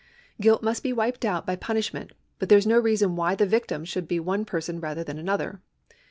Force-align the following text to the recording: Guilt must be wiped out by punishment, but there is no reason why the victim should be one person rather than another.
Guilt 0.41 0.63
must 0.63 0.81
be 0.81 0.91
wiped 0.91 1.23
out 1.23 1.45
by 1.45 1.55
punishment, 1.55 2.13
but 2.39 2.49
there 2.49 2.57
is 2.57 2.65
no 2.65 2.79
reason 2.79 3.15
why 3.15 3.35
the 3.35 3.45
victim 3.45 3.85
should 3.85 4.07
be 4.07 4.19
one 4.19 4.45
person 4.45 4.79
rather 4.81 5.03
than 5.03 5.19
another. 5.19 5.61